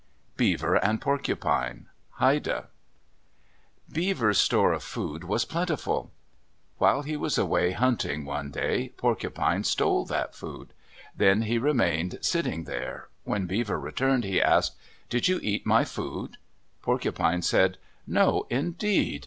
[0.35, 2.69] BEAVER AND PORCUPINE Haida
[3.87, 6.09] Beaver's store of food was plentiful.
[6.79, 10.73] While he was away hunting one day, Porcupine stole that food.
[11.15, 13.09] Then he remained sitting there.
[13.25, 14.75] When Beaver returned he asked,
[15.07, 16.37] "Did you eat my food?"
[16.81, 17.77] Porcupine said,
[18.07, 19.19] "No, indeed.